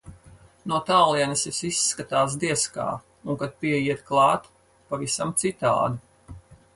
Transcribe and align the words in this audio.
No 0.69 0.77
tālienes 0.85 1.43
viss 1.49 1.59
izskatās, 1.67 2.37
diez 2.43 2.63
kā, 2.77 2.87
un 3.33 3.37
kad 3.43 3.53
pieiet 3.65 4.01
klāt- 4.09 4.49
pavisam 4.95 5.35
citādi. 5.43 6.39